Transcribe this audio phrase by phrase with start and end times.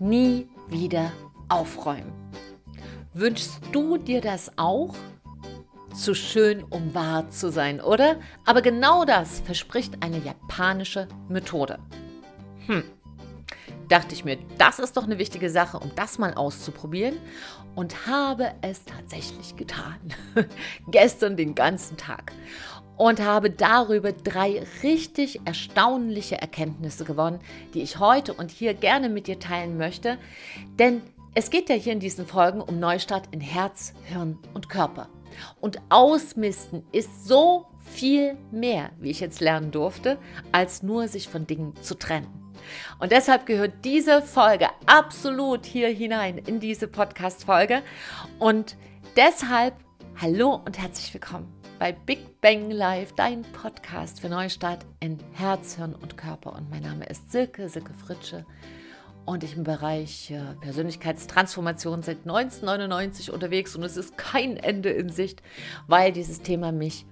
[0.00, 1.12] nie wieder
[1.48, 2.12] aufräumen.
[3.14, 4.94] Wünschst du dir das auch?
[5.94, 8.16] Zu schön, um wahr zu sein, oder?
[8.44, 11.78] Aber genau das verspricht eine japanische Methode.
[12.66, 12.84] Hm.
[13.88, 17.16] Dachte ich mir, das ist doch eine wichtige Sache, um das mal auszuprobieren
[17.76, 19.96] und habe es tatsächlich getan.
[20.90, 22.32] Gestern den ganzen Tag.
[22.96, 27.40] Und habe darüber drei richtig erstaunliche Erkenntnisse gewonnen,
[27.74, 30.18] die ich heute und hier gerne mit dir teilen möchte.
[30.78, 31.02] Denn
[31.34, 35.08] es geht ja hier in diesen Folgen um Neustart in Herz, Hirn und Körper.
[35.60, 40.18] Und Ausmisten ist so viel mehr, wie ich jetzt lernen durfte,
[40.52, 42.28] als nur sich von Dingen zu trennen.
[42.98, 47.82] Und deshalb gehört diese Folge absolut hier hinein in diese Podcast-Folge.
[48.38, 48.76] Und
[49.16, 49.74] deshalb
[50.20, 55.94] hallo und herzlich willkommen bei Big Bang Live, dein Podcast für Neustart in Herz, Hirn
[55.94, 56.54] und Körper.
[56.54, 58.46] Und mein Name ist Silke, Silke Fritsche.
[59.26, 65.10] Und ich im Bereich äh, Persönlichkeitstransformation seit 1999 unterwegs und es ist kein Ende in
[65.10, 65.42] Sicht,
[65.86, 67.04] weil dieses Thema mich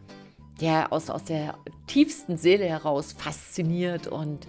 [0.60, 4.46] ja aus, aus der tiefsten Seele heraus fasziniert und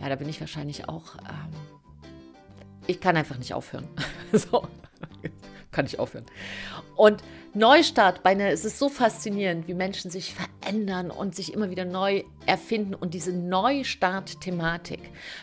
[0.00, 2.06] ja, da bin ich wahrscheinlich auch, ähm,
[2.86, 3.88] ich kann einfach nicht aufhören.
[4.32, 4.68] so,
[5.70, 6.26] kann ich aufhören.
[6.96, 11.84] Und Neustart, bei es ist so faszinierend, wie Menschen sich verändern und sich immer wieder
[11.84, 12.94] neu erfinden.
[12.94, 15.00] Und diese Neustart-Thematik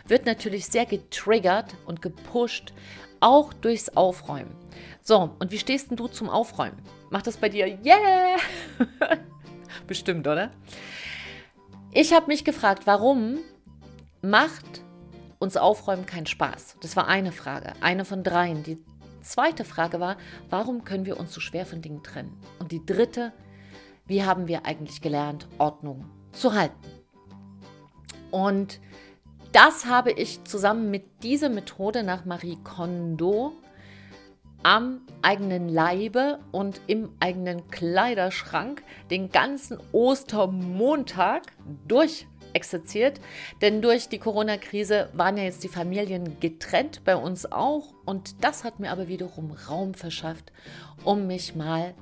[0.07, 2.73] wird natürlich sehr getriggert und gepusht,
[3.19, 4.55] auch durchs Aufräumen.
[5.01, 6.77] So, und wie stehst denn du zum Aufräumen?
[7.09, 7.67] Macht das bei dir?
[7.83, 8.37] Yeah!
[9.87, 10.51] Bestimmt, oder?
[11.91, 13.39] Ich habe mich gefragt, warum
[14.21, 14.81] macht
[15.39, 16.77] uns Aufräumen keinen Spaß?
[16.81, 18.63] Das war eine Frage, eine von dreien.
[18.63, 18.77] Die
[19.27, 20.17] zweite Frage war,
[20.49, 22.37] warum können wir uns so schwer von Dingen trennen?
[22.59, 23.33] Und die dritte,
[24.05, 26.75] wie haben wir eigentlich gelernt, Ordnung zu halten?
[28.31, 28.79] Und
[29.51, 33.53] das habe ich zusammen mit dieser Methode nach Marie Kondo
[34.63, 41.43] am eigenen Leibe und im eigenen Kleiderschrank den ganzen Ostermontag
[41.87, 43.21] durch exerziert.
[43.61, 47.93] Denn durch die Corona-Krise waren ja jetzt die Familien getrennt, bei uns auch.
[48.05, 50.51] Und das hat mir aber wiederum Raum verschafft,
[51.05, 51.93] um mich mal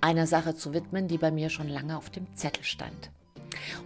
[0.00, 3.10] einer Sache zu widmen, die bei mir schon lange auf dem Zettel stand.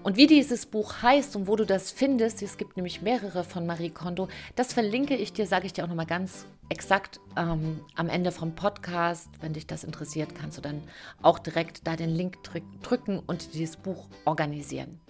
[0.02, 3.66] Und wie dieses Buch heißt und wo du das findest, es gibt nämlich mehrere von
[3.66, 8.08] Marie Kondo, das verlinke ich dir, sage ich dir auch nochmal ganz exakt ähm, am
[8.08, 9.28] Ende vom Podcast.
[9.40, 10.82] Wenn dich das interessiert, kannst du dann
[11.20, 12.38] auch direkt da den Link
[12.82, 15.00] drücken und dieses Buch organisieren.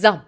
[0.00, 0.20] So,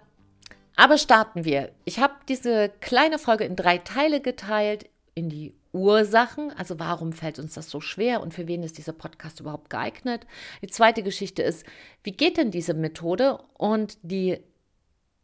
[0.75, 1.71] aber starten wir.
[1.85, 7.39] Ich habe diese kleine Folge in drei Teile geteilt, in die Ursachen, also warum fällt
[7.39, 10.27] uns das so schwer und für wen ist dieser Podcast überhaupt geeignet.
[10.61, 11.65] Die zweite Geschichte ist,
[12.03, 13.39] wie geht denn diese Methode?
[13.53, 14.39] Und die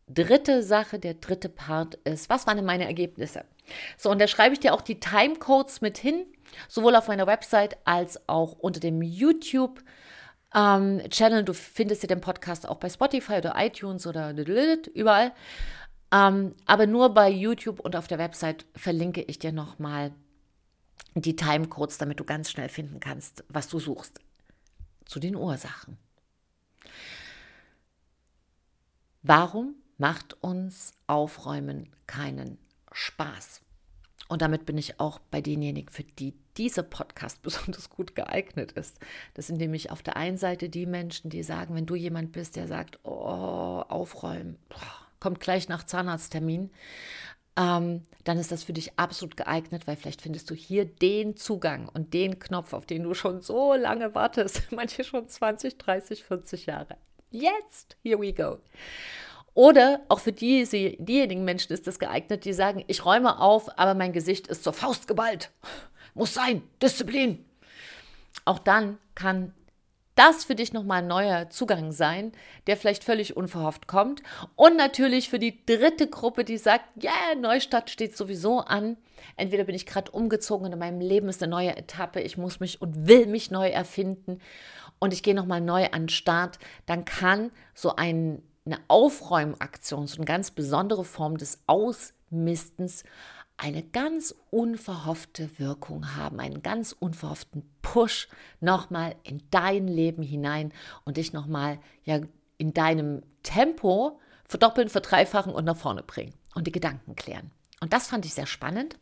[0.07, 3.43] dritte Sache, der dritte Part ist, was waren denn meine Ergebnisse?
[3.97, 6.25] So, und da schreibe ich dir auch die Timecodes mit hin,
[6.69, 9.83] sowohl auf meiner Website als auch unter dem YouTube
[10.53, 11.43] ähm, Channel.
[11.43, 15.33] Du findest ja den Podcast auch bei Spotify oder iTunes oder überall.
[16.11, 20.11] Ähm, aber nur bei YouTube und auf der Website verlinke ich dir nochmal
[21.15, 24.19] die Timecodes, damit du ganz schnell finden kannst, was du suchst.
[25.05, 25.97] Zu den Ursachen.
[29.23, 32.57] Warum macht uns Aufräumen keinen
[32.91, 33.61] Spaß?
[34.27, 38.99] Und damit bin ich auch bei denjenigen, für die dieser Podcast besonders gut geeignet ist.
[39.33, 42.55] Das sind nämlich auf der einen Seite die Menschen, die sagen, wenn du jemand bist,
[42.55, 44.57] der sagt, oh, aufräumen,
[45.19, 46.71] kommt gleich nach Zahnarzttermin,
[47.57, 51.89] ähm, dann ist das für dich absolut geeignet, weil vielleicht findest du hier den Zugang
[51.89, 56.65] und den Knopf, auf den du schon so lange wartest, manche schon 20, 30, 40
[56.67, 56.97] Jahre.
[57.31, 58.59] Jetzt, here we go.
[59.53, 60.65] Oder auch für die,
[60.99, 64.73] diejenigen Menschen ist es geeignet, die sagen, ich räume auf, aber mein Gesicht ist zur
[64.73, 65.49] Faust geballt.
[66.17, 67.45] Muss sein, Disziplin.
[68.43, 69.53] Auch dann kann
[70.15, 72.31] das für dich nochmal ein neuer Zugang sein,
[72.65, 74.23] der vielleicht völlig unverhofft kommt.
[74.55, 78.97] Und natürlich für die dritte Gruppe, die sagt, ja, yeah, Neustadt steht sowieso an.
[79.35, 82.59] Entweder bin ich gerade umgezogen und in meinem Leben ist eine neue Etappe, ich muss
[82.59, 84.39] mich und will mich neu erfinden
[84.97, 86.57] und ich gehe nochmal neu an den Start.
[86.87, 93.03] Dann kann so ein eine Aufräumaktion, so eine ganz besondere Form des Ausmistens,
[93.57, 98.27] eine ganz unverhoffte Wirkung haben, einen ganz unverhofften Push
[98.59, 100.71] nochmal in dein Leben hinein
[101.05, 102.21] und dich nochmal ja,
[102.57, 107.51] in deinem Tempo verdoppeln, verdreifachen und nach vorne bringen und die Gedanken klären.
[107.81, 108.97] Und das fand ich sehr spannend.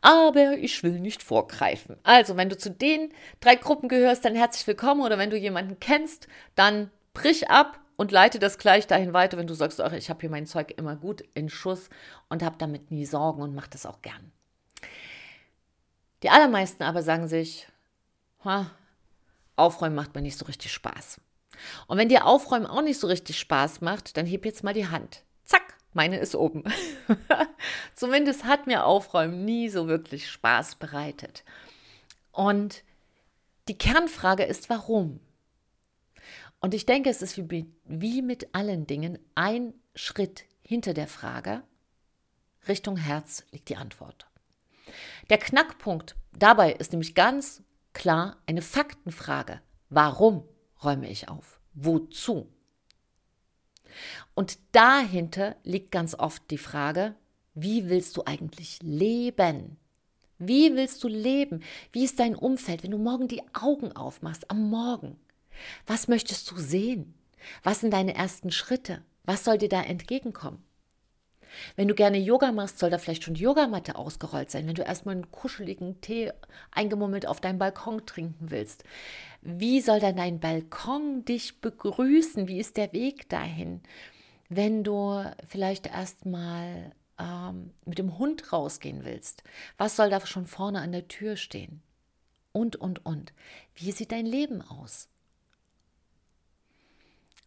[0.00, 1.96] Aber ich will nicht vorgreifen.
[2.02, 5.02] Also, wenn du zu den drei Gruppen gehörst, dann herzlich willkommen.
[5.02, 9.46] Oder wenn du jemanden kennst, dann brich ab und leite das gleich dahin weiter, wenn
[9.46, 11.88] du sagst, ach, ich habe hier mein Zeug immer gut in Schuss
[12.28, 14.32] und habe damit nie Sorgen und mache das auch gern.
[16.24, 17.68] Die allermeisten aber sagen sich,
[18.44, 18.72] ha,
[19.54, 21.20] Aufräumen macht mir nicht so richtig Spaß.
[21.86, 24.88] Und wenn dir Aufräumen auch nicht so richtig Spaß macht, dann heb jetzt mal die
[24.88, 25.22] Hand.
[25.44, 25.62] Zack,
[25.92, 26.64] meine ist oben.
[27.94, 31.44] Zumindest hat mir Aufräumen nie so wirklich Spaß bereitet.
[32.32, 32.82] Und
[33.68, 35.20] die Kernfrage ist, warum?
[36.62, 41.64] Und ich denke, es ist wie, wie mit allen Dingen ein Schritt hinter der Frage.
[42.68, 44.28] Richtung Herz liegt die Antwort.
[45.28, 49.60] Der Knackpunkt dabei ist nämlich ganz klar eine Faktenfrage.
[49.90, 50.44] Warum
[50.84, 51.60] räume ich auf?
[51.74, 52.48] Wozu?
[54.34, 57.16] Und dahinter liegt ganz oft die Frage,
[57.54, 59.78] wie willst du eigentlich leben?
[60.38, 61.64] Wie willst du leben?
[61.90, 65.18] Wie ist dein Umfeld, wenn du morgen die Augen aufmachst, am Morgen?
[65.86, 67.14] Was möchtest du sehen?
[67.62, 69.02] Was sind deine ersten Schritte?
[69.24, 70.64] Was soll dir da entgegenkommen?
[71.76, 74.66] Wenn du gerne Yoga machst, soll da vielleicht schon die Yogamatte ausgerollt sein.
[74.66, 76.32] Wenn du erstmal einen kuscheligen Tee
[76.70, 78.84] eingemummelt auf deinem Balkon trinken willst.
[79.42, 82.48] Wie soll dann dein Balkon dich begrüßen?
[82.48, 83.82] Wie ist der Weg dahin?
[84.48, 89.42] Wenn du vielleicht erstmal ähm, mit dem Hund rausgehen willst,
[89.78, 91.82] was soll da schon vorne an der Tür stehen?
[92.52, 93.32] Und, und, und.
[93.74, 95.08] Wie sieht dein Leben aus?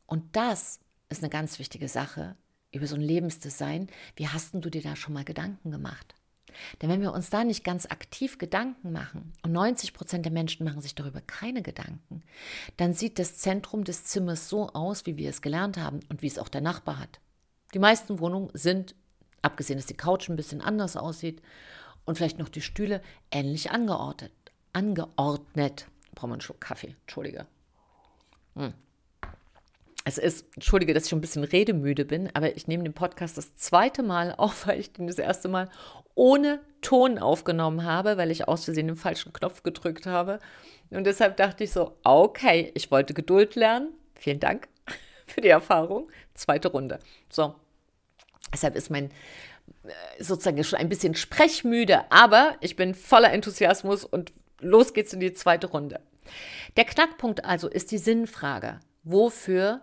[0.05, 0.79] Und das
[1.09, 2.35] ist eine ganz wichtige Sache,
[2.71, 6.15] über so ein Lebensdesign, wie hast du dir da schon mal Gedanken gemacht?
[6.81, 10.63] Denn wenn wir uns da nicht ganz aktiv Gedanken machen, und 90 Prozent der Menschen
[10.63, 12.23] machen sich darüber keine Gedanken,
[12.77, 16.27] dann sieht das Zentrum des Zimmers so aus, wie wir es gelernt haben und wie
[16.27, 17.19] es auch der Nachbar hat.
[17.73, 18.95] Die meisten Wohnungen sind,
[19.41, 21.41] abgesehen, dass die Couch ein bisschen anders aussieht
[22.05, 24.31] und vielleicht noch die Stühle, ähnlich angeordnet.
[24.73, 25.87] Angeordnet.
[26.13, 27.47] Brauchen wir einen Schluck Kaffee, entschuldige.
[28.55, 28.73] Hm.
[30.07, 33.39] Es ist, entschuldige, dass ich schon ein bisschen redemüde bin, aber ich nehme den Podcast
[33.39, 35.69] das zweite Mal auf, weil ich den das erste Mal
[36.13, 40.39] ohne Ton aufgenommen habe, weil ich aus Versehen den falschen Knopf gedrückt habe.
[40.91, 43.89] Und deshalb dachte ich so, okay, ich wollte Geduld lernen.
[44.13, 44.67] Vielen Dank
[45.25, 46.09] für die Erfahrung.
[46.35, 46.99] Zweite Runde.
[47.29, 47.55] So,
[48.53, 49.09] deshalb ist mein
[49.85, 55.19] äh, sozusagen schon ein bisschen sprechmüde, aber ich bin voller Enthusiasmus und los geht's in
[55.19, 55.99] die zweite Runde.
[56.77, 58.79] Der Knackpunkt also ist die Sinnfrage.
[59.03, 59.81] Wofür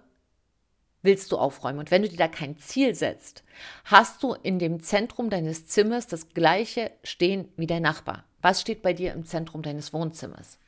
[1.02, 1.80] willst du aufräumen.
[1.80, 3.42] Und wenn du dir da kein Ziel setzt,
[3.84, 8.24] hast du in dem Zentrum deines Zimmers das gleiche stehen wie der Nachbar.
[8.40, 10.58] Was steht bei dir im Zentrum deines Wohnzimmers?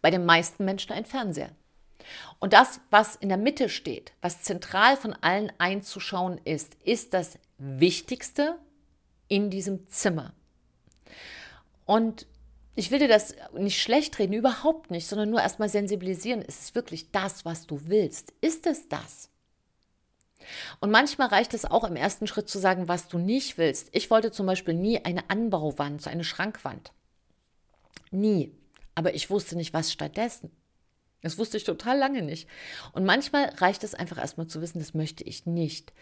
[0.00, 1.50] Bei den meisten Menschen ein Fernseher.
[2.38, 7.38] Und das, was in der Mitte steht, was zentral von allen einzuschauen ist, ist das
[7.58, 8.58] Wichtigste
[9.28, 10.32] in diesem Zimmer.
[11.84, 12.26] Und
[12.80, 16.40] ich will dir das nicht schlecht reden, überhaupt nicht, sondern nur erstmal sensibilisieren.
[16.40, 18.32] Ist es wirklich das, was du willst?
[18.40, 19.28] Ist es das?
[20.80, 23.90] Und manchmal reicht es auch im ersten Schritt zu sagen, was du nicht willst.
[23.92, 26.92] Ich wollte zum Beispiel nie eine Anbauwand, so eine Schrankwand.
[28.10, 28.50] Nie.
[28.94, 30.50] Aber ich wusste nicht, was stattdessen.
[31.22, 32.48] Das wusste ich total lange nicht.
[32.92, 35.92] Und manchmal reicht es einfach erstmal zu wissen, das möchte ich nicht.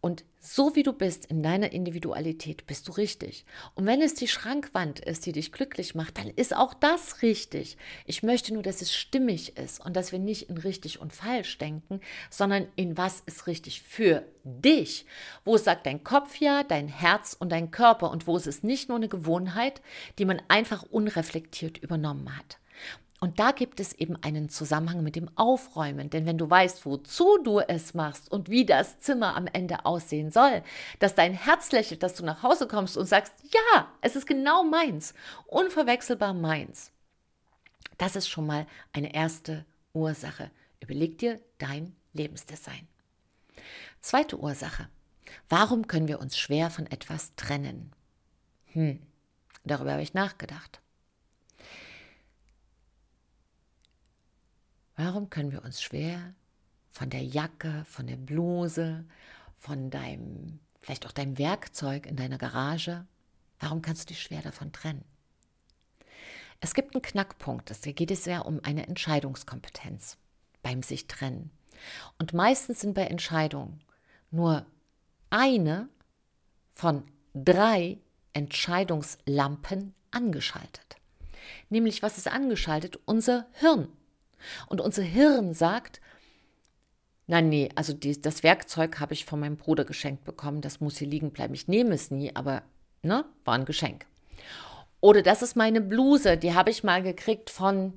[0.00, 3.46] Und so wie du bist in deiner Individualität, bist du richtig.
[3.74, 7.78] Und wenn es die Schrankwand ist, die dich glücklich macht, dann ist auch das richtig.
[8.04, 11.56] Ich möchte nur, dass es stimmig ist und dass wir nicht in richtig und falsch
[11.58, 15.06] denken, sondern in was ist richtig für dich.
[15.44, 18.88] Wo sagt dein Kopf ja, dein Herz und dein Körper und wo ist es nicht
[18.88, 19.80] nur eine Gewohnheit,
[20.18, 22.58] die man einfach unreflektiert übernommen hat.
[23.24, 26.10] Und da gibt es eben einen Zusammenhang mit dem Aufräumen.
[26.10, 30.30] Denn wenn du weißt, wozu du es machst und wie das Zimmer am Ende aussehen
[30.30, 30.62] soll,
[30.98, 34.62] dass dein Herz lächelt, dass du nach Hause kommst und sagst, ja, es ist genau
[34.62, 35.14] meins,
[35.46, 36.92] unverwechselbar meins.
[37.96, 39.64] Das ist schon mal eine erste
[39.94, 40.50] Ursache.
[40.80, 42.86] Überleg dir dein Lebensdesign.
[44.02, 44.90] Zweite Ursache.
[45.48, 47.90] Warum können wir uns schwer von etwas trennen?
[48.74, 49.00] Hm,
[49.64, 50.82] darüber habe ich nachgedacht.
[54.96, 56.34] Warum können wir uns schwer
[56.90, 59.04] von der Jacke, von der Bluse,
[59.56, 63.06] von deinem, vielleicht auch deinem Werkzeug in deiner Garage,
[63.58, 65.04] warum kannst du dich schwer davon trennen?
[66.60, 70.16] Es gibt einen Knackpunkt, da geht es ja um eine Entscheidungskompetenz
[70.62, 71.50] beim sich trennen.
[72.18, 73.80] Und meistens sind bei Entscheidungen
[74.30, 74.64] nur
[75.30, 75.88] eine
[76.72, 77.98] von drei
[78.32, 80.96] Entscheidungslampen angeschaltet.
[81.68, 82.98] Nämlich, was ist angeschaltet?
[83.04, 83.88] Unser Hirn.
[84.68, 86.00] Und unser Hirn sagt,
[87.26, 90.98] nein, nee, also die, das Werkzeug habe ich von meinem Bruder geschenkt bekommen, das muss
[90.98, 91.54] hier liegen bleiben.
[91.54, 92.62] Ich nehme es nie, aber
[93.02, 94.06] ne, war ein Geschenk.
[95.00, 97.92] Oder das ist meine Bluse, die habe ich mal gekriegt von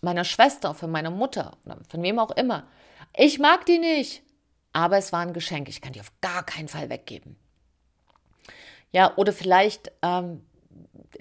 [0.00, 1.56] meiner Schwester, von meiner Mutter,
[1.88, 2.66] von wem auch immer.
[3.16, 4.22] Ich mag die nicht,
[4.72, 5.68] aber es war ein Geschenk.
[5.68, 7.36] Ich kann die auf gar keinen Fall weggeben.
[8.92, 10.42] Ja, oder vielleicht, ähm,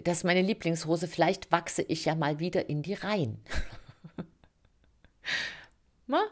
[0.03, 3.39] das ist meine Lieblingshose, vielleicht wachse ich ja mal wieder in die rein.
[6.07, 6.24] Na?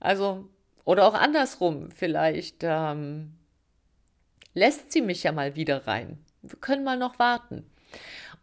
[0.00, 0.48] Also,
[0.84, 3.34] oder auch andersrum, vielleicht ähm,
[4.54, 6.18] lässt sie mich ja mal wieder rein.
[6.42, 7.68] Wir können mal noch warten.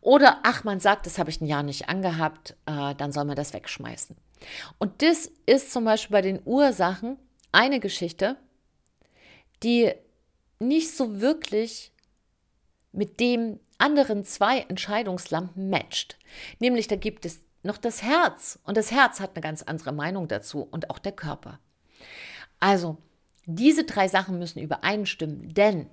[0.02, 3.36] Oder, ach, man sagt, das habe ich ein Jahr nicht angehabt, äh, dann soll man
[3.36, 4.16] das wegschmeißen.
[4.78, 7.18] Und das ist zum Beispiel bei den Ursachen
[7.52, 8.38] eine Geschichte,
[9.64, 9.92] die
[10.60, 11.92] nicht so wirklich
[12.92, 16.18] mit dem anderen zwei Entscheidungslampen matcht.
[16.60, 20.28] Nämlich da gibt es noch das Herz und das Herz hat eine ganz andere Meinung
[20.28, 21.60] dazu und auch der Körper.
[22.60, 22.98] Also,
[23.46, 25.90] diese drei Sachen müssen übereinstimmen, denn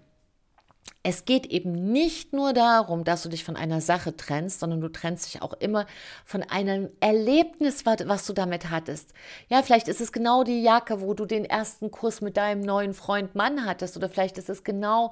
[1.05, 4.88] es geht eben nicht nur darum, dass du dich von einer Sache trennst, sondern du
[4.88, 5.87] trennst dich auch immer
[6.25, 9.12] von einem Erlebnis, was du damit hattest.
[9.49, 12.95] Ja, vielleicht ist es genau die Jacke, wo du den ersten Kuss mit deinem neuen
[12.95, 15.11] Freund Mann hattest, oder vielleicht ist es genau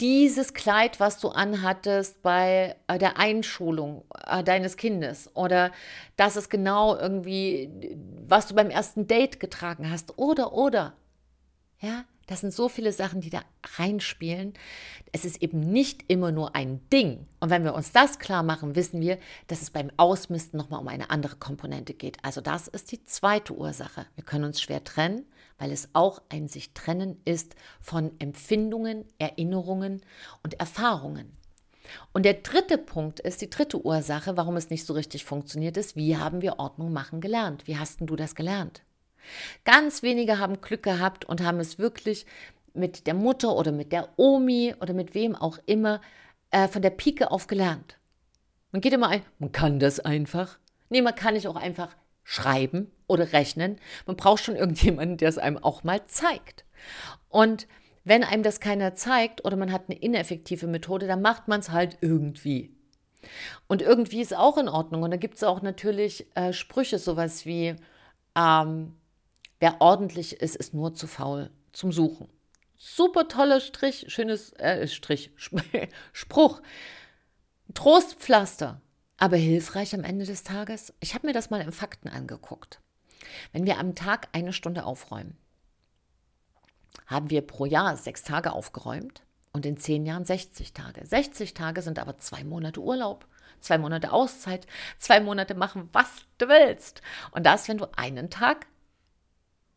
[0.00, 5.72] dieses Kleid, was du anhattest bei äh, der Einschulung äh, deines Kindes oder
[6.16, 10.94] das ist genau irgendwie, was du beim ersten Date getragen hast oder, oder.
[11.80, 13.42] Ja, das sind so viele Sachen, die da
[13.76, 14.54] reinspielen.
[15.10, 17.26] Es ist eben nicht immer nur ein Ding.
[17.40, 19.18] Und wenn wir uns das klar machen, wissen wir,
[19.48, 22.18] dass es beim Ausmisten nochmal um eine andere Komponente geht.
[22.22, 24.06] Also das ist die zweite Ursache.
[24.14, 25.26] Wir können uns schwer trennen,
[25.58, 30.00] weil es auch ein sich trennen ist von Empfindungen, Erinnerungen
[30.44, 31.36] und Erfahrungen.
[32.12, 35.96] Und der dritte Punkt ist, die dritte Ursache, warum es nicht so richtig funktioniert ist,
[35.96, 37.66] wie haben wir Ordnung machen gelernt?
[37.66, 38.82] Wie hast du das gelernt?
[39.64, 42.26] Ganz wenige haben Glück gehabt und haben es wirklich
[42.74, 46.00] mit der Mutter oder mit der Omi oder mit wem auch immer
[46.50, 47.98] äh, von der Pike auf gelernt.
[48.72, 50.58] Man geht immer ein, man kann das einfach.
[50.88, 53.76] Nee, man kann nicht auch einfach schreiben oder rechnen.
[54.06, 56.64] Man braucht schon irgendjemanden, der es einem auch mal zeigt.
[57.28, 57.66] Und
[58.04, 61.70] wenn einem das keiner zeigt oder man hat eine ineffektive Methode, dann macht man es
[61.70, 62.74] halt irgendwie.
[63.66, 65.02] Und irgendwie ist auch in Ordnung.
[65.02, 67.76] Und da gibt es auch natürlich äh, Sprüche, sowas wie,
[68.36, 68.94] ähm,
[69.60, 72.28] Wer ordentlich ist, ist nur zu faul zum Suchen.
[72.76, 75.30] Super toller Strich, schönes äh, Strich,
[76.12, 76.62] Spruch.
[77.74, 78.80] Trostpflaster,
[79.18, 80.94] aber hilfreich am Ende des Tages.
[80.98, 82.80] Ich habe mir das mal im Fakten angeguckt.
[83.52, 85.36] Wenn wir am Tag eine Stunde aufräumen,
[87.06, 91.04] haben wir pro Jahr sechs Tage aufgeräumt und in zehn Jahren 60 Tage.
[91.04, 93.26] 60 Tage sind aber zwei Monate Urlaub,
[93.60, 94.66] zwei Monate Auszeit,
[94.98, 97.02] zwei Monate machen, was du willst.
[97.32, 98.66] Und das, wenn du einen Tag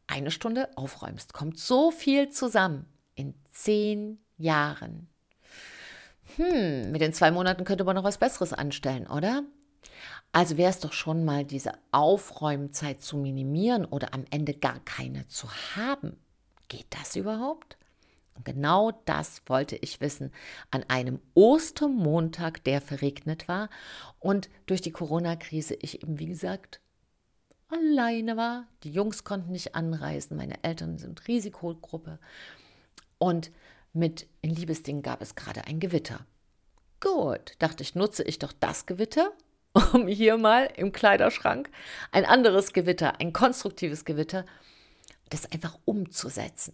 [0.07, 5.07] eine Stunde aufräumst, kommt so viel zusammen in zehn Jahren.
[6.35, 9.43] Hm, mit den zwei Monaten könnte man noch was Besseres anstellen, oder?
[10.31, 15.27] Also wäre es doch schon mal diese Aufräumzeit zu minimieren oder am Ende gar keine
[15.27, 16.17] zu haben.
[16.69, 17.77] Geht das überhaupt?
[18.35, 20.31] Und genau das wollte ich wissen
[20.71, 23.69] an einem Ostermontag, der verregnet war
[24.19, 26.79] und durch die Corona-Krise ich eben, wie gesagt,
[27.73, 28.67] alleine war.
[28.83, 32.19] Die Jungs konnten nicht anreisen, meine Eltern sind Risikogruppe.
[33.17, 33.51] Und
[33.93, 36.25] mit in Liebesding gab es gerade ein Gewitter.
[36.99, 39.31] Gut, dachte ich, nutze ich doch das Gewitter,
[39.93, 41.69] um hier mal im Kleiderschrank
[42.11, 44.45] ein anderes Gewitter, ein konstruktives Gewitter,
[45.29, 46.73] das einfach umzusetzen.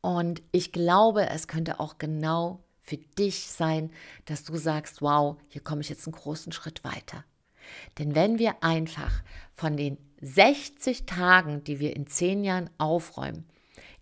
[0.00, 3.90] Und ich glaube, es könnte auch genau für dich sein,
[4.24, 7.24] dass du sagst, wow, hier komme ich jetzt einen großen Schritt weiter.
[7.98, 9.22] Denn wenn wir einfach
[9.54, 13.48] von den 60 Tagen, die wir in 10 Jahren aufräumen,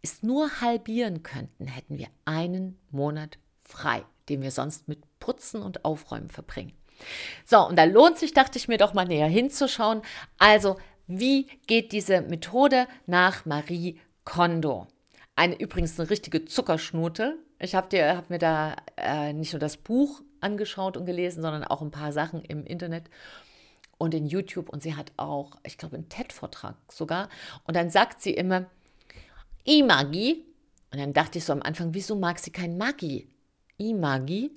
[0.02, 5.84] es nur halbieren könnten, hätten wir einen Monat frei, den wir sonst mit Putzen und
[5.84, 6.72] Aufräumen verbringen.
[7.44, 10.02] So, und da lohnt sich, dachte ich mir doch mal näher hinzuschauen.
[10.38, 14.86] Also, wie geht diese Methode nach Marie Kondo?
[15.34, 17.38] Eine übrigens eine richtige Zuckerschnute.
[17.58, 21.82] Ich habe hab mir da äh, nicht nur das Buch angeschaut und gelesen, sondern auch
[21.82, 23.10] ein paar Sachen im Internet
[23.98, 27.28] und in YouTube und sie hat auch, ich glaube, einen TED-Vortrag sogar.
[27.64, 28.66] Und dann sagt sie immer,
[29.64, 30.44] Imagi.
[30.92, 33.28] Und dann dachte ich so am Anfang, wieso mag sie kein Magi?
[33.78, 34.50] Imagi.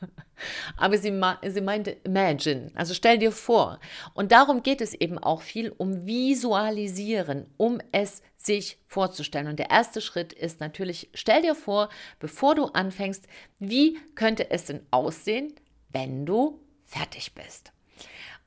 [0.76, 1.12] Aber sie,
[1.48, 3.78] sie meinte Imagine, also stell dir vor.
[4.14, 9.48] Und darum geht es eben auch viel um Visualisieren, um es sich vorzustellen.
[9.48, 13.26] Und der erste Schritt ist natürlich, stell dir vor, bevor du anfängst,
[13.58, 15.54] wie könnte es denn aussehen,
[15.90, 17.72] wenn du fertig bist.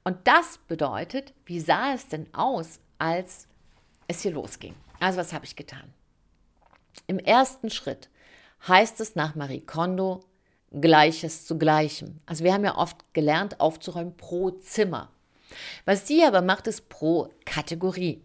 [0.04, 3.48] Und das bedeutet, wie sah es denn aus, als
[4.08, 4.76] es hier losging?
[5.00, 5.94] Also was habe ich getan?
[7.08, 8.10] Im ersten Schritt
[8.68, 10.24] heißt es nach Marie Kondo
[10.72, 12.20] Gleiches zu Gleichem.
[12.26, 15.10] Also wir haben ja oft gelernt aufzuräumen pro Zimmer.
[15.86, 18.24] Was sie aber macht, ist pro Kategorie.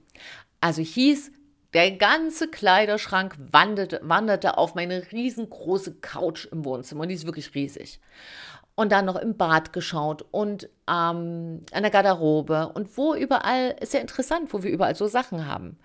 [0.61, 1.31] Also hieß,
[1.75, 7.55] der ganze Kleiderschrank wanderte, wanderte auf meine riesengroße Couch im Wohnzimmer und die ist wirklich
[7.55, 8.01] riesig.
[8.79, 13.93] Und dann noch im Bad geschaut und ähm, an der Garderobe und wo überall, ist
[13.93, 15.81] ja interessant, wo wir überall so Sachen haben.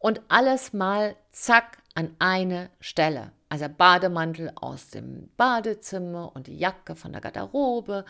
[0.00, 3.30] Und alles mal zack an eine Stelle.
[3.50, 8.04] Also Bademantel aus dem Badezimmer und die Jacke von der Garderobe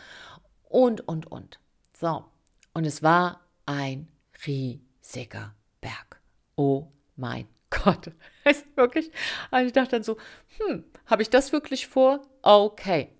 [0.70, 1.60] und, und, und.
[1.92, 2.24] So,
[2.72, 4.08] und es war ein
[4.46, 6.22] riesiger Berg.
[6.56, 8.10] Oh mein Gott.
[8.46, 9.10] Ist wirklich,
[9.50, 10.16] also ich dachte dann so,
[10.56, 12.22] hm, habe ich das wirklich vor?
[12.40, 13.13] Okay.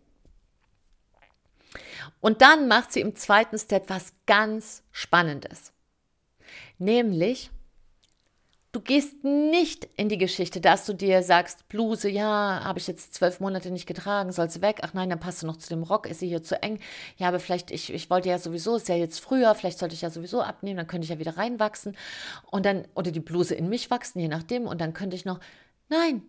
[2.20, 5.72] Und dann macht sie im zweiten Step was ganz Spannendes.
[6.78, 7.50] Nämlich,
[8.74, 13.14] Du gehst nicht in die Geschichte, dass du dir sagst, Bluse, ja, habe ich jetzt
[13.14, 14.80] zwölf Monate nicht getragen, soll sie weg?
[14.82, 16.80] Ach nein, dann passt du noch zu dem Rock, ist sie hier zu eng?
[17.16, 20.00] Ja, aber vielleicht, ich, ich wollte ja sowieso, ist ja jetzt früher, vielleicht sollte ich
[20.00, 21.96] ja sowieso abnehmen, dann könnte ich ja wieder reinwachsen
[22.50, 25.38] und dann, oder die Bluse in mich wachsen, je nachdem, und dann könnte ich noch,
[25.88, 26.22] nein,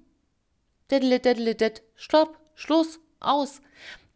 [1.95, 3.59] stopp, Schluss, aus.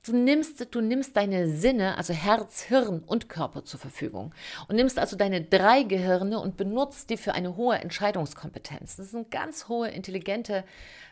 [0.06, 4.34] Du nimmst, du nimmst deine Sinne, also Herz, Hirn und Körper zur Verfügung
[4.70, 8.96] und nimmst also deine drei Gehirne und benutzt die für eine hohe Entscheidungskompetenz.
[8.96, 10.64] Das ist eine ganz hohe, intelligente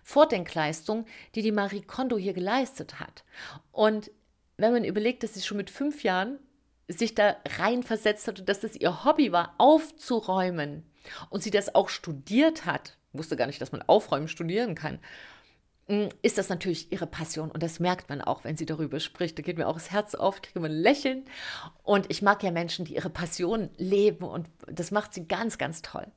[0.04, 3.26] Vordenkleistung, die die Marie Kondo hier geleistet hat.
[3.74, 4.10] Und
[4.56, 6.40] wenn man überlegt, dass sie schon mit fünf Jahren
[6.88, 10.90] sich da reinversetzt hat und dass das ihr Hobby war, aufzuräumen
[11.30, 15.00] und sie das auch studiert hat, wusste gar nicht, dass man aufräumen studieren kann
[16.22, 19.38] ist das natürlich ihre Passion und das merkt man auch, wenn sie darüber spricht.
[19.38, 21.24] Da geht mir auch das Herz auf, kriege immer ein Lächeln
[21.84, 25.82] und ich mag ja Menschen, die ihre Passion leben und das macht sie ganz, ganz
[25.82, 26.08] toll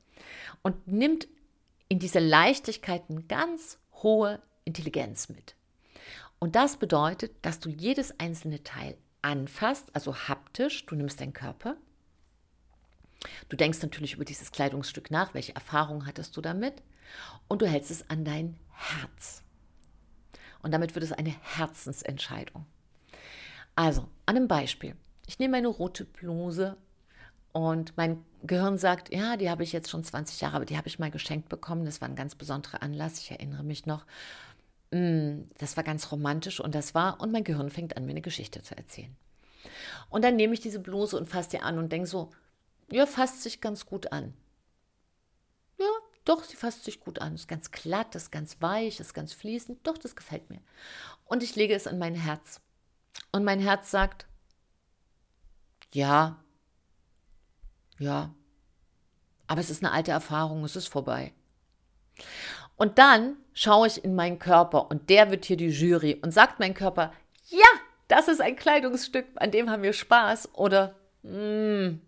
[0.61, 1.27] und nimmt
[1.87, 5.55] in diese Leichtigkeit eine ganz hohe Intelligenz mit.
[6.39, 11.77] Und das bedeutet, dass du jedes einzelne Teil anfasst, also haptisch, du nimmst deinen Körper,
[13.49, 16.81] Du denkst natürlich über dieses Kleidungsstück nach, welche Erfahrungen hattest du damit
[17.47, 19.43] und du hältst es an dein Herz.
[20.61, 22.65] Und damit wird es eine Herzensentscheidung.
[23.75, 24.95] Also, an einem Beispiel.
[25.27, 26.77] Ich nehme meine rote Bluse
[27.53, 30.87] und mein Gehirn sagt, ja, die habe ich jetzt schon 20 Jahre, aber die habe
[30.87, 31.85] ich mal geschenkt bekommen.
[31.85, 33.19] Das war ein ganz besonderer Anlass.
[33.19, 34.05] Ich erinnere mich noch.
[34.91, 38.21] Mm, das war ganz romantisch und das war, und mein Gehirn fängt an, mir eine
[38.21, 39.15] Geschichte zu erzählen.
[40.09, 42.29] Und dann nehme ich diese Bluse und fasse die an und denke so,
[42.91, 44.33] ja, fasst sich ganz gut an.
[46.25, 47.35] Doch, sie fasst sich gut an.
[47.35, 49.85] Ist ganz glatt, ist ganz weich, ist ganz fließend.
[49.85, 50.61] Doch, das gefällt mir.
[51.25, 52.61] Und ich lege es an mein Herz.
[53.31, 54.27] Und mein Herz sagt,
[55.93, 56.43] ja,
[57.97, 58.33] ja,
[59.47, 61.33] aber es ist eine alte Erfahrung, es ist vorbei.
[62.77, 66.59] Und dann schaue ich in meinen Körper und der wird hier die Jury und sagt
[66.59, 67.13] mein Körper,
[67.47, 67.67] ja,
[68.07, 71.99] das ist ein Kleidungsstück, an dem haben wir Spaß oder mm,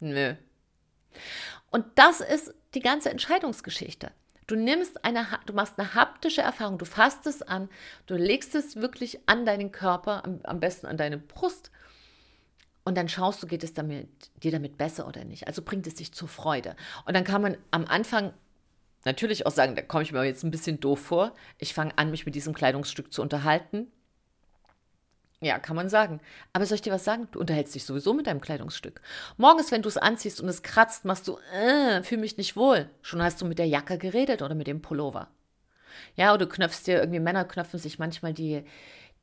[0.00, 0.34] nö.
[1.70, 4.12] Und das ist die ganze Entscheidungsgeschichte.
[4.46, 7.68] Du nimmst eine, du machst eine haptische Erfahrung, du fasst es an,
[8.06, 11.70] du legst es wirklich an deinen Körper, am, am besten an deine Brust
[12.84, 14.08] und dann schaust du, geht es damit,
[14.42, 15.46] dir damit besser oder nicht.
[15.46, 16.74] Also bringt es dich zur Freude.
[17.04, 18.32] Und dann kann man am Anfang
[19.04, 21.34] natürlich auch sagen, da komme ich mir jetzt ein bisschen doof vor.
[21.58, 23.92] Ich fange an, mich mit diesem Kleidungsstück zu unterhalten.
[25.42, 26.20] Ja, kann man sagen.
[26.52, 27.26] Aber soll ich dir was sagen?
[27.32, 29.00] Du unterhältst dich sowieso mit deinem Kleidungsstück.
[29.38, 32.90] Morgens, wenn du es anziehst und es kratzt, machst du, äh, fühl mich nicht wohl.
[33.00, 35.28] Schon hast du mit der Jacke geredet oder mit dem Pullover.
[36.14, 38.64] Ja, oder du knöpfst dir, irgendwie Männer knöpfen sich manchmal die,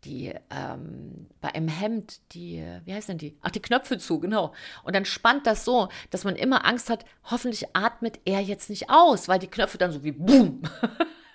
[0.05, 3.37] die, ähm, bei einem Hemd, die, wie heißt denn die?
[3.41, 4.53] Ach, die Knöpfe zu, genau.
[4.83, 8.89] Und dann spannt das so, dass man immer Angst hat, hoffentlich atmet er jetzt nicht
[8.89, 10.63] aus, weil die Knöpfe dann so wie Boom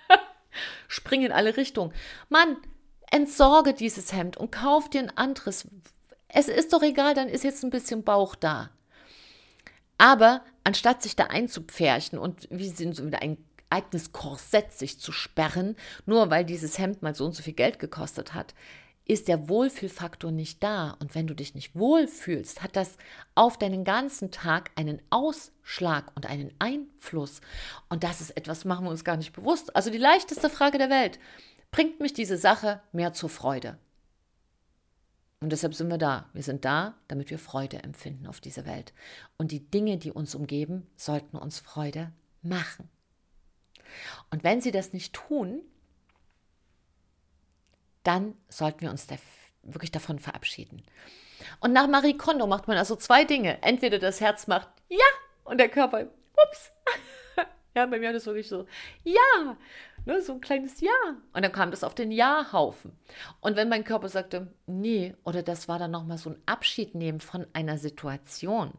[0.88, 1.92] springen in alle Richtungen.
[2.28, 2.56] Mann,
[3.12, 5.68] entsorge dieses Hemd und kauf dir ein anderes.
[6.28, 8.70] Es ist doch egal, dann ist jetzt ein bisschen Bauch da.
[9.98, 13.36] Aber anstatt sich da einzupferchen und wie sind so wieder ein
[13.70, 17.78] eigenes Korsett sich zu sperren, nur weil dieses Hemd mal so und so viel Geld
[17.78, 18.54] gekostet hat,
[19.04, 20.96] ist der Wohlfühlfaktor nicht da.
[21.00, 22.96] Und wenn du dich nicht wohlfühlst, hat das
[23.34, 27.40] auf deinen ganzen Tag einen Ausschlag und einen Einfluss.
[27.88, 29.74] Und das ist etwas, machen wir uns gar nicht bewusst.
[29.74, 31.18] Also die leichteste Frage der Welt
[31.72, 33.78] bringt mich diese Sache mehr zur Freude.
[35.40, 36.30] Und deshalb sind wir da.
[36.32, 38.92] Wir sind da, damit wir Freude empfinden auf dieser Welt.
[39.38, 42.88] Und die Dinge, die uns umgeben, sollten uns Freude machen.
[44.30, 45.62] Und wenn sie das nicht tun,
[48.04, 49.16] dann sollten wir uns da
[49.64, 50.82] wirklich davon verabschieden.
[51.60, 53.60] Und nach Marie Kondo macht man also zwei Dinge.
[53.62, 54.98] Entweder das Herz macht ja
[55.44, 56.70] und der Körper, ups.
[57.74, 58.66] ja, bei mir hat es wirklich so,
[59.04, 59.56] ja.
[60.04, 60.90] Ne, so ein kleines Ja.
[61.32, 62.92] Und dann kam das auf den Ja-Haufen.
[63.40, 67.20] Und wenn mein Körper sagte, nee, oder das war dann nochmal so ein Abschied nehmen
[67.20, 68.72] von einer Situation.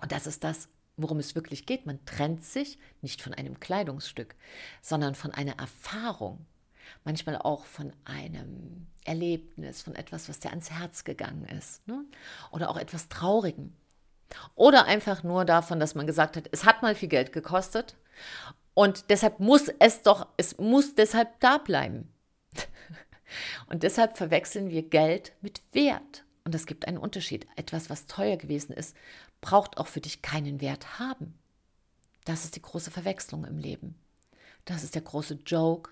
[0.00, 1.86] Und das ist das, worum es wirklich geht.
[1.86, 4.34] Man trennt sich nicht von einem Kleidungsstück,
[4.80, 6.44] sondern von einer Erfahrung.
[7.04, 11.86] Manchmal auch von einem Erlebnis, von etwas, was dir ans Herz gegangen ist.
[11.86, 12.04] Ne?
[12.50, 13.76] Oder auch etwas Traurigen.
[14.54, 17.96] Oder einfach nur davon, dass man gesagt hat, es hat mal viel Geld gekostet
[18.74, 22.12] und deshalb muss es doch, es muss deshalb da bleiben.
[23.66, 26.24] Und deshalb verwechseln wir Geld mit Wert.
[26.44, 27.46] Und es gibt einen Unterschied.
[27.56, 28.96] Etwas, was teuer gewesen ist,
[29.40, 31.38] braucht auch für dich keinen Wert haben.
[32.24, 33.94] Das ist die große Verwechslung im Leben.
[34.64, 35.90] Das ist der große Joke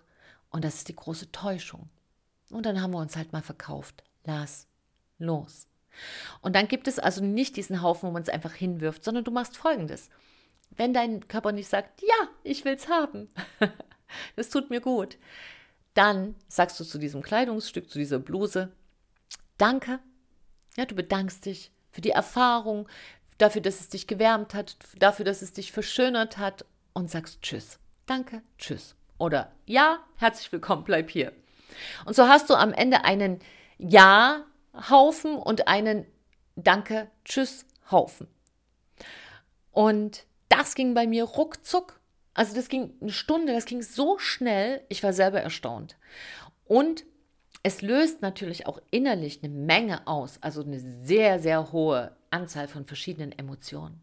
[0.51, 1.89] und das ist die große Täuschung.
[2.51, 4.05] Und dann haben wir uns halt mal verkauft.
[4.25, 4.67] Lass
[5.19, 5.67] los.
[6.41, 9.31] Und dann gibt es also nicht diesen Haufen, wo man es einfach hinwirft, sondern du
[9.31, 10.09] machst folgendes.
[10.71, 13.29] Wenn dein Körper nicht sagt, ja, ich will es haben,
[14.37, 15.19] das tut mir gut,
[15.95, 18.73] dann sagst du zu diesem Kleidungsstück, zu dieser Bluse,
[19.59, 19.99] danke.
[20.77, 22.89] Ja, du bedankst dich für die Erfahrung,
[23.39, 27.79] dafür, dass es dich gewärmt hat, dafür, dass es dich verschönert hat und sagst Tschüss.
[28.07, 28.95] Danke, Tschüss.
[29.19, 31.33] Oder ja, herzlich willkommen, bleib hier.
[32.05, 33.41] Und so hast du am Ende einen
[33.79, 36.07] Ja-Haufen und einen
[36.57, 38.29] Danke, Tschüss-Haufen.
[39.71, 41.99] Und das ging bei mir ruckzuck.
[42.35, 45.97] Also das ging eine Stunde, das ging so schnell, ich war selber erstaunt.
[46.65, 47.05] Und
[47.63, 52.87] es löst natürlich auch innerlich eine Menge aus, also eine sehr, sehr hohe Anzahl von
[52.87, 54.01] verschiedenen Emotionen.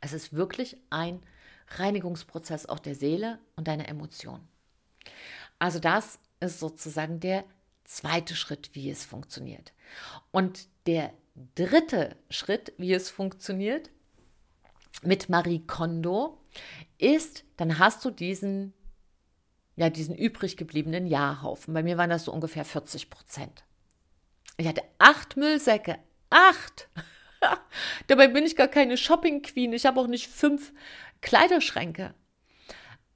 [0.00, 1.22] Es ist wirklich ein
[1.68, 4.46] Reinigungsprozess auch der Seele und deiner Emotionen.
[5.58, 7.44] Also das ist sozusagen der
[7.84, 9.72] zweite Schritt, wie es funktioniert.
[10.30, 11.12] Und der
[11.54, 13.90] dritte Schritt, wie es funktioniert,
[15.02, 16.40] mit Marie Kondo
[16.98, 18.72] ist, dann hast du diesen,
[19.76, 21.74] ja, diesen übrig gebliebenen Jahrhaufen.
[21.74, 23.64] Bei mir waren das so ungefähr 40 Prozent.
[24.56, 25.98] Ich hatte acht Müllsäcke.
[26.30, 26.88] Acht!
[28.06, 29.72] Dabei bin ich gar keine Shopping Queen.
[29.72, 30.72] Ich habe auch nicht fünf
[31.20, 32.14] Kleiderschränke.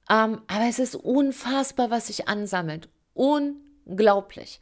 [0.09, 2.89] Ähm, aber es ist unfassbar, was sich ansammelt.
[3.13, 4.59] Unglaublich.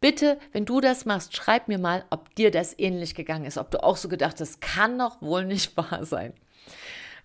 [0.00, 3.70] Bitte, wenn du das machst, schreib mir mal, ob dir das ähnlich gegangen ist, ob
[3.70, 6.34] du auch so gedacht hast, kann doch wohl nicht wahr sein.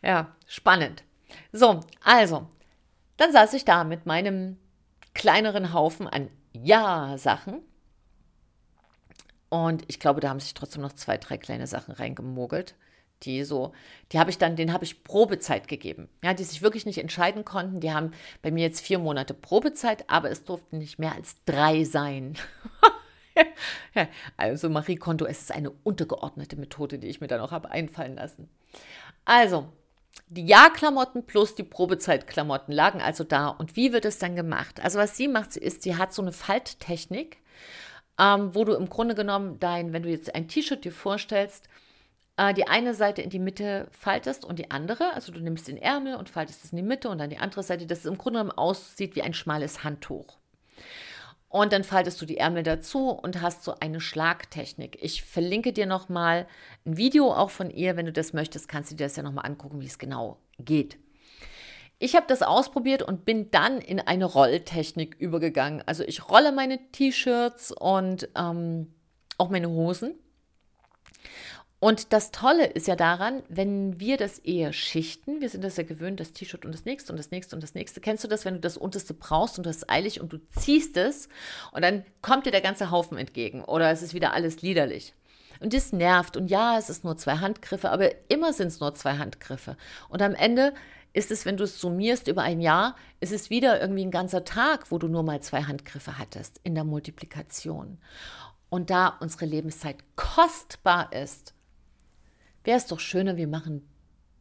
[0.02, 1.04] Ja, spannend.
[1.52, 2.48] So, also,
[3.18, 4.58] dann saß ich da mit meinem
[5.14, 7.62] kleineren Haufen an Ja-Sachen.
[9.50, 12.76] Und ich glaube, da haben sich trotzdem noch zwei, drei kleine Sachen reingemogelt,
[13.24, 13.74] die so,
[14.12, 16.08] die habe ich dann, den habe ich Probezeit gegeben.
[16.24, 17.80] Ja, die sich wirklich nicht entscheiden konnten.
[17.82, 21.84] Die haben bei mir jetzt vier Monate Probezeit, aber es durften nicht mehr als drei
[21.84, 22.36] sein.
[24.38, 28.16] also Marie Konto, es ist eine untergeordnete Methode, die ich mir dann auch habe einfallen
[28.16, 28.50] lassen.
[29.30, 29.68] Also,
[30.28, 33.50] die Jahrklamotten plus die Probezeitklamotten lagen also da.
[33.50, 34.80] Und wie wird es dann gemacht?
[34.80, 37.38] Also was sie macht, ist, sie hat so eine Falttechnik,
[38.20, 41.70] ähm, wo du im Grunde genommen dein, wenn du jetzt ein T-Shirt dir vorstellst,
[42.38, 45.78] äh, die eine Seite in die Mitte faltest und die andere, also du nimmst den
[45.78, 48.18] Ärmel und faltest es in die Mitte und dann die andere Seite, dass es im
[48.18, 50.40] Grunde genommen aussieht wie ein schmales Handtuch.
[51.50, 55.00] Und dann faltest du die Ärmel dazu und hast so eine Schlagtechnik.
[55.02, 56.48] Ich verlinke dir nochmal
[56.86, 57.98] ein Video auch von ihr.
[57.98, 61.00] Wenn du das möchtest, kannst du dir das ja nochmal angucken, wie es genau geht.
[61.98, 65.84] Ich habe das ausprobiert und bin dann in eine Rolltechnik übergegangen.
[65.86, 68.94] Also ich rolle meine T-Shirts und ähm,
[69.38, 70.14] auch meine Hosen
[71.80, 75.84] und das Tolle ist ja daran, wenn wir das eher schichten, wir sind das ja
[75.84, 78.02] gewöhnt, das T-Shirt und das nächste und das nächste und das nächste.
[78.02, 80.98] Kennst du das, wenn du das unterste brauchst und du hast eilig und du ziehst
[80.98, 81.30] es
[81.72, 85.14] und dann kommt dir der ganze Haufen entgegen oder es ist wieder alles liederlich.
[85.62, 86.38] Und das nervt.
[86.38, 89.78] Und ja, es ist nur zwei Handgriffe, aber immer sind es nur zwei Handgriffe.
[90.08, 90.74] Und am Ende
[91.14, 94.44] ist es, wenn du es summierst über ein Jahr, ist es wieder irgendwie ein ganzer
[94.44, 97.98] Tag, wo du nur mal zwei Handgriffe hattest in der Multiplikation.
[98.70, 101.54] Und da unsere Lebenszeit kostbar ist,
[102.70, 103.82] wäre es doch schöner, wir machen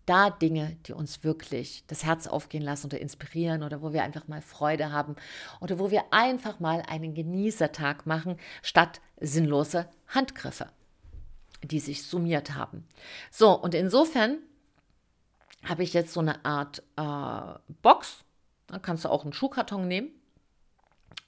[0.04, 4.28] da Dinge, die uns wirklich das Herz aufgehen lassen oder inspirieren oder wo wir einfach
[4.28, 5.16] mal Freude haben
[5.62, 10.68] oder wo wir einfach mal einen Genießertag machen, statt sinnlose Handgriffe,
[11.62, 12.86] die sich summiert haben.
[13.30, 14.36] So, und insofern
[15.64, 18.24] habe ich jetzt so eine Art äh, Box.
[18.66, 20.10] Da kannst du auch einen Schuhkarton nehmen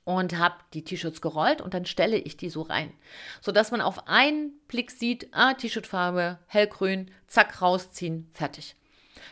[0.05, 2.93] und habe die T-Shirts gerollt und dann stelle ich die so rein,
[3.41, 8.77] sodass man auf einen Blick sieht, ah, T-Shirt-Farbe, hellgrün, zack, rausziehen, fertig.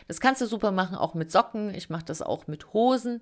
[0.07, 1.73] Das kannst du super machen, auch mit Socken.
[1.73, 3.21] Ich mache das auch mit Hosen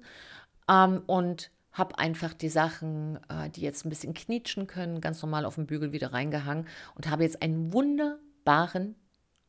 [0.70, 5.46] ähm, und habe einfach die Sachen, äh, die jetzt ein bisschen knietschen können, ganz normal
[5.46, 8.96] auf den Bügel wieder reingehangen und habe jetzt einen wunderbaren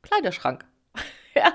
[0.03, 0.64] Kleiderschrank.
[1.35, 1.53] ja,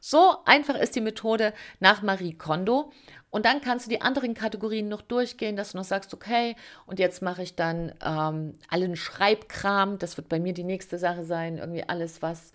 [0.00, 2.92] so einfach ist die Methode nach Marie Kondo.
[3.30, 6.54] Und dann kannst du die anderen Kategorien noch durchgehen, dass du noch sagst, okay,
[6.86, 9.98] und jetzt mache ich dann ähm, allen Schreibkram.
[9.98, 11.58] Das wird bei mir die nächste Sache sein.
[11.58, 12.52] Irgendwie alles, was,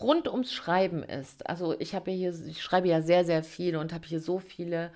[0.00, 1.48] rund ums Schreiben ist.
[1.48, 4.90] Also ich habe hier, ich schreibe ja sehr, sehr viel und habe hier so viele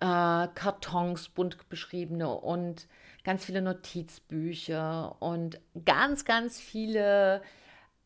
[0.00, 2.86] äh, Kartons, bunt beschriebene und
[3.24, 7.42] ganz viele Notizbücher und ganz, ganz viele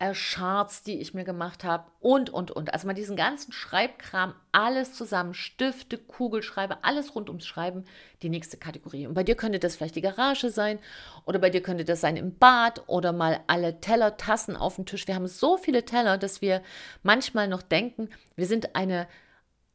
[0.09, 2.73] Charts, die ich mir gemacht habe und, und, und.
[2.73, 7.85] Also mal diesen ganzen Schreibkram, alles zusammen, Stifte, Kugelschreiber, alles rund ums Schreiben,
[8.23, 9.05] die nächste Kategorie.
[9.05, 10.79] Und bei dir könnte das vielleicht die Garage sein
[11.25, 14.87] oder bei dir könnte das sein im Bad oder mal alle Teller, Tassen auf dem
[14.87, 15.07] Tisch.
[15.07, 16.63] Wir haben so viele Teller, dass wir
[17.03, 19.07] manchmal noch denken, wir sind eine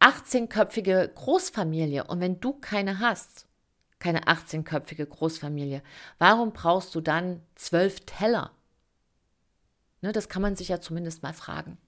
[0.00, 2.04] 18-köpfige Großfamilie.
[2.04, 3.46] Und wenn du keine hast,
[4.00, 5.82] keine 18-köpfige Großfamilie,
[6.18, 8.50] warum brauchst du dann zwölf Teller?
[10.06, 11.78] Ne, das kann man sich ja zumindest mal fragen.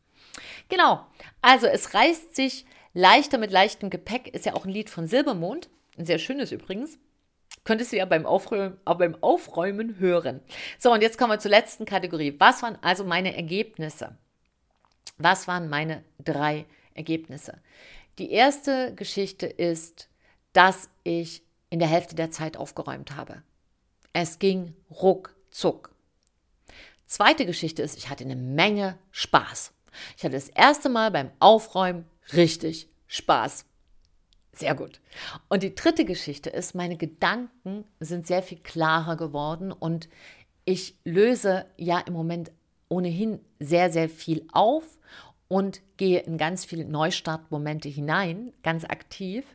[0.69, 1.07] Genau,
[1.41, 5.71] also es reißt sich leichter mit leichtem Gepäck, ist ja auch ein Lied von Silbermond,
[5.97, 6.99] ein sehr schönes übrigens.
[7.63, 10.41] Könntest du ja beim Aufräumen, auch beim Aufräumen hören.
[10.81, 12.35] So, und jetzt kommen wir zur letzten Kategorie.
[12.39, 14.17] Was waren also meine Ergebnisse?
[15.19, 17.59] Was waren meine drei Ergebnisse?
[18.19, 20.09] Die erste Geschichte ist,
[20.53, 23.43] dass ich in der Hälfte der Zeit aufgeräumt habe.
[24.13, 25.95] Es ging ruckzuck.
[27.09, 29.73] Zweite Geschichte ist, ich hatte eine Menge Spaß.
[30.19, 33.65] Ich hatte das erste Mal beim Aufräumen richtig Spaß.
[34.53, 35.01] Sehr gut.
[35.49, 40.11] Und die dritte Geschichte ist, meine Gedanken sind sehr viel klarer geworden und
[40.67, 42.51] ich löse ja im Moment
[42.91, 44.99] ohnehin sehr, sehr viel auf
[45.49, 49.47] und gehe in ganz viele Neustartmomente hinein, ganz aktiv.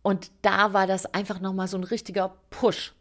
[0.00, 2.94] Und da war das einfach nochmal so ein richtiger Push.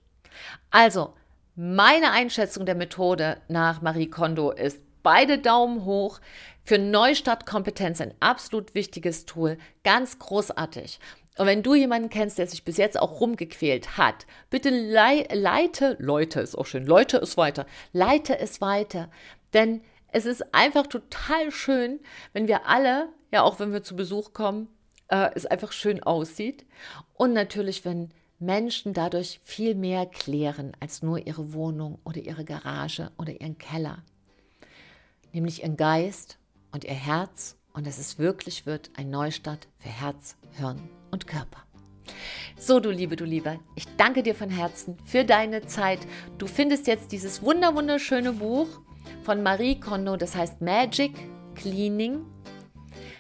[0.70, 1.14] Also,
[1.60, 6.20] meine Einschätzung der Methode nach Marie Kondo ist beide Daumen hoch.
[6.64, 11.00] Für Neustartkompetenz ein absolut wichtiges Tool, ganz großartig.
[11.40, 16.42] Und wenn du jemanden kennst, der sich bis jetzt auch rumgequält hat, bitte leite, Leute
[16.42, 19.10] ist auch schön, Leute es weiter, leite es weiter.
[19.54, 22.00] Denn es ist einfach total schön,
[22.34, 24.68] wenn wir alle, ja auch wenn wir zu Besuch kommen,
[25.08, 26.68] äh, es einfach schön aussieht.
[27.16, 33.12] Und natürlich, wenn Menschen dadurch viel mehr klären als nur ihre Wohnung oder ihre Garage
[33.18, 34.04] oder ihren Keller.
[35.34, 36.38] Nämlich ihren Geist
[36.72, 40.80] und ihr Herz und dass es wirklich wird ein Neustart für Herz, Hirn
[41.12, 41.64] und Körper.
[42.58, 46.00] So, du Liebe, du Lieber, ich danke dir von Herzen für deine Zeit.
[46.38, 48.68] Du findest jetzt dieses wunder wunderschöne Buch
[49.24, 51.14] von Marie Kondo, das heißt Magic
[51.56, 52.26] Cleaning,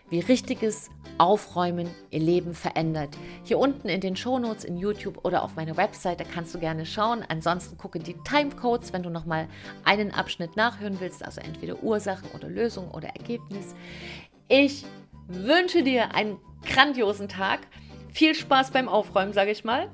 [0.10, 3.18] wie richtiges Aufräumen ihr Leben verändert.
[3.44, 6.86] Hier unten in den Shownotes in YouTube oder auf meiner Website, da kannst du gerne
[6.86, 7.24] schauen.
[7.28, 9.48] Ansonsten gucke die Timecodes, wenn du nochmal
[9.84, 13.76] einen Abschnitt nachhören willst, also entweder Ursachen oder Lösung oder Ergebnis.
[14.48, 14.86] Ich
[15.28, 17.62] wünsche dir einen grandiosen Tag.
[18.10, 19.90] Viel Spaß beim Aufräumen, sage ich mal.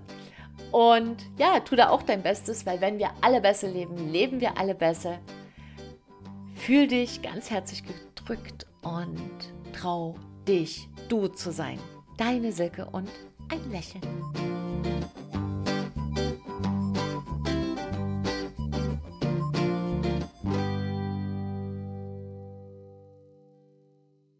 [0.71, 4.57] Und ja, tu da auch dein Bestes, weil wenn wir alle besser leben, leben wir
[4.57, 5.19] alle besser.
[6.55, 10.15] Fühl dich ganz herzlich gedrückt und trau
[10.47, 11.79] dich, du zu sein.
[12.17, 13.09] Deine Silke und
[13.49, 14.01] ein Lächeln.